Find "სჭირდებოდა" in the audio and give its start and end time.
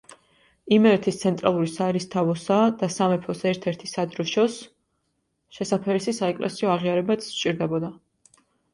7.33-7.97